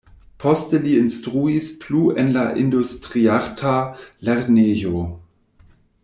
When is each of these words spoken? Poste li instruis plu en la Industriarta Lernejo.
Poste 0.43 0.77
li 0.85 0.93
instruis 0.99 1.67
plu 1.83 2.01
en 2.23 2.31
la 2.39 2.45
Industriarta 2.63 3.75
Lernejo. 4.29 5.05